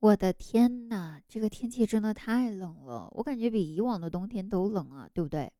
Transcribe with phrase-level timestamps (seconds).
[0.00, 5.52] 我的天呐，这个天气真的太冷了，我感觉比以往的冬天都冷啊，对不对？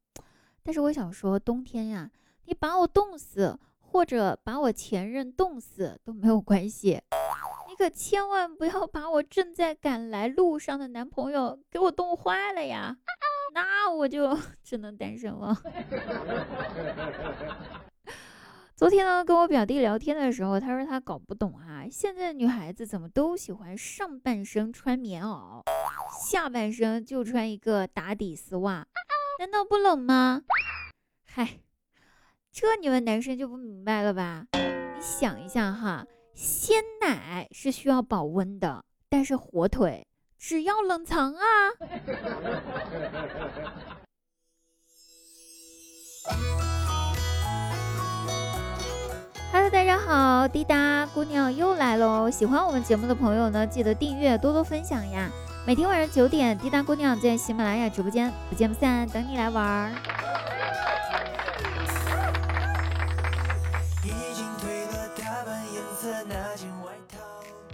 [0.62, 2.08] 但是我想说，冬天呀，
[2.44, 7.02] 你把我冻死，或者把我前任冻死都没有关系，
[7.68, 12.96] 你可千万不要把我正在赶来路上的男朋友给我冻坏了呀，
[13.52, 15.60] 那我就 只能单身了。
[18.78, 25.64] 昨天呢，跟我表弟聊天的时候，他说他搞不懂啊，现在女孩子怎么都喜欢上半身穿棉袄，
[26.24, 28.86] 下半身就穿一个打底丝袜，
[29.40, 30.42] 难道不冷吗？
[31.24, 31.58] 嗨，
[32.52, 34.46] 这你们男生就不明白了吧？
[34.52, 40.06] 你想一下哈，鲜奶是需要保温的，但是火腿
[40.38, 41.42] 只要冷藏啊。
[50.08, 52.30] 好，滴答姑娘又来喽！
[52.30, 55.30] 喜欢我们节目的朋友呢，记得订阅，多多分享呀！
[55.66, 59.92] 每天晚上九点，滴答姑娘在喜马拉雅直播间不见不散，等你来玩儿。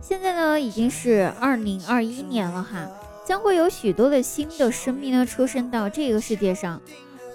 [0.01, 2.89] 现在呢，已经是二零二一年了哈，
[3.25, 6.83] 将会有许多的新的生命呢出生到这个世界上。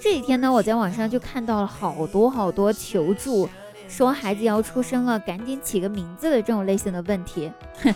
[0.02, 3.48] 这几天呢，我在网上就看到了好多好多求助。
[3.90, 7.52] 说孩子要出生了，赶紧起个名字的这种类型的问题，
[7.82, 7.94] 哼，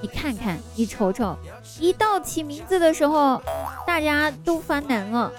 [0.00, 1.36] 你看看，你瞅瞅，
[1.80, 3.42] 一到起名字的时候，
[3.84, 5.30] 大家都发难了。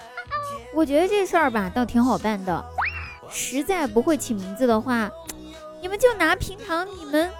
[0.75, 2.63] 我觉得这事儿吧，倒挺好办的。
[3.29, 5.09] 实在不会起名字的话，
[5.81, 7.31] 你们就拿平常你们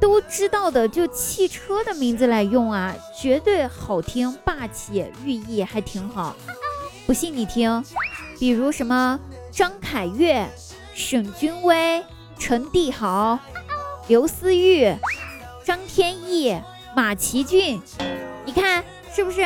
[0.00, 6.34] 都知道的，就汽车的名字来用啊，绝对好听、霸气，寓意还挺好。
[7.06, 7.82] 不信你听，
[8.38, 9.18] 比如什么
[9.52, 10.46] 张凯越。
[11.00, 12.04] 沈君威、
[12.38, 13.38] 陈帝豪、
[14.06, 14.94] 刘思玉、
[15.64, 16.54] 张天翼、
[16.94, 17.80] 马奇骏，
[18.44, 19.40] 你看是不是？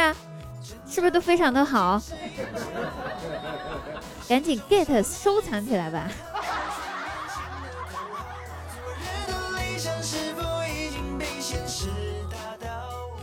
[0.86, 2.02] 是不是都非常的好？
[4.28, 6.08] 赶紧 get 收藏起来吧！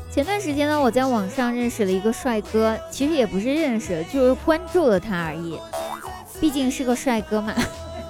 [0.09, 5.59] 前段时间呢，我在网上认识了一个帅哥，其实也不是认识，就是关注了他而已。
[6.39, 7.53] 毕竟是个帅哥嘛。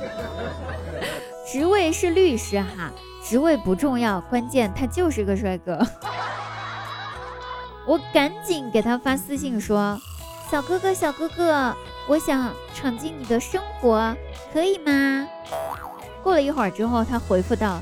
[1.52, 2.92] 职位是律师哈，
[3.24, 5.80] 职位不重要，关键他就是个帅哥。
[7.86, 10.00] 我赶紧给他发私信说
[10.50, 11.76] ：“小哥哥，小哥哥，
[12.08, 14.16] 我想闯进你的生活，
[14.54, 15.28] 可以吗？”
[16.24, 17.82] 过了一会儿之后，他回复道：“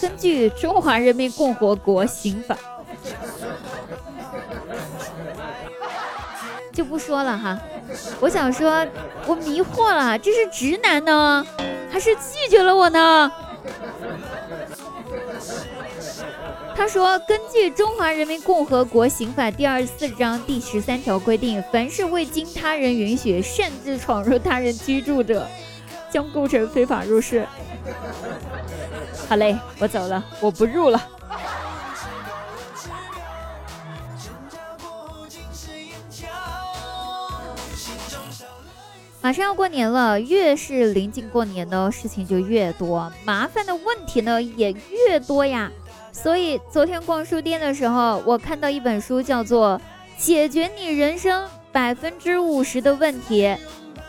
[0.00, 2.56] 根据中华人民共和国刑法，
[6.72, 7.58] 就不说了哈。”
[8.20, 8.86] 我想说，
[9.26, 11.46] 我迷惑了，这是直男呢？
[11.90, 13.32] 还是拒绝了我呢？
[16.74, 25.48] 他说：“根据《中华人民共和国刑法》第二十四章第十三条规定，凡是未经他人允许擅自闯入他人居住者，
[26.10, 27.46] 将构成非法入室。”
[29.26, 31.02] 好嘞，我走了，我不入了。
[39.26, 45.68] 马上要过年了，越是临近过年呢，事情就越多，麻烦的问题呢也越多呀。
[46.12, 49.80] 所以昨天逛书店的时候，我看到一本书，叫做
[50.22, 53.42] 《解决你人生百分之五十的问题》。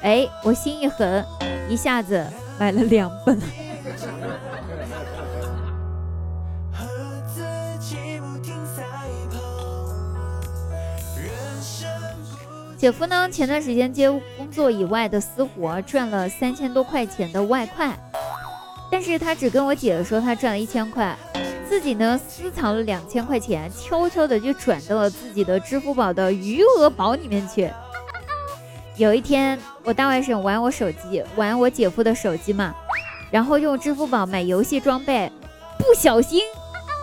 [0.04, 1.26] 哎，我心一狠，
[1.68, 2.24] 一下子
[2.60, 3.42] 买了两本。
[12.78, 13.28] 姐夫呢？
[13.28, 14.08] 前段时间接
[14.38, 17.98] 工作以外的私活，赚了三千多块钱的外快，
[18.92, 21.18] 但是他只跟我姐说他赚了一千块，
[21.68, 27.68] 自己呢私藏了两千块钱，悄悄的就转到了自己的支付宝的余额宝里面去。
[28.96, 32.76] 有一天，我大外甥玩我手机，玩我姐夫的手机嘛，
[33.32, 35.32] 然后用支付宝买游戏装备，
[35.80, 36.42] 不小心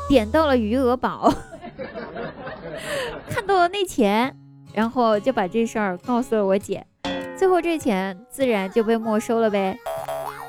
[0.08, 1.34] 点到了余额宝，
[3.28, 4.36] 看到了那钱。
[4.74, 6.84] 然后就把这事儿告诉了我姐，
[7.38, 9.78] 最后这钱自然就被没收了呗。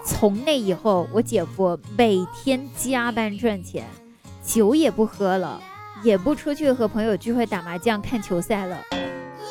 [0.04, 3.86] 从那以后，我姐夫每天加班赚钱，
[4.44, 5.62] 酒也不喝了，
[6.04, 8.84] 也不出去和朋友聚会打麻将看球赛了，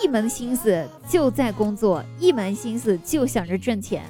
[0.03, 4.03] 一门心思就在工作，一门心思就想着挣钱。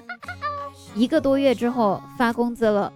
[0.94, 2.92] 一个多月之后发工资了，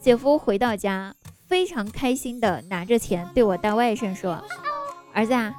[0.00, 1.14] 姐夫回到家
[1.46, 4.42] 非常开心的拿着钱对我大外甥说
[5.12, 5.52] ：“儿子啊。”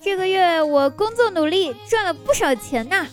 [0.00, 3.06] 这个月我工作努力赚了不少钱呐，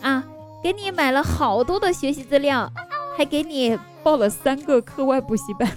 [0.00, 0.24] 啊，
[0.62, 2.70] 给你买了好多的学习资料，
[3.16, 5.68] 还给你报了三个课外补习班，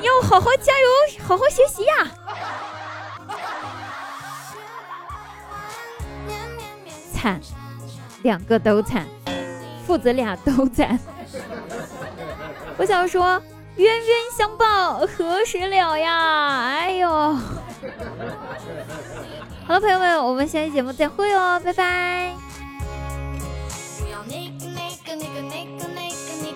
[0.00, 0.88] 你 要好好加油，
[1.26, 2.10] 好好学习呀！
[7.12, 7.40] 惨，
[8.22, 9.06] 两个都惨，
[9.86, 10.98] 父子俩都惨。
[12.78, 13.40] 我想说，
[13.76, 14.06] 冤冤
[14.36, 16.71] 相报何时了呀？
[19.66, 22.51] 好了，朋友们，我们下期节目再会哦，拜拜。